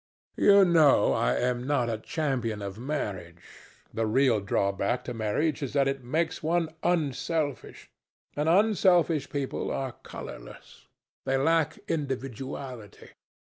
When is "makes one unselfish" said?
6.03-7.87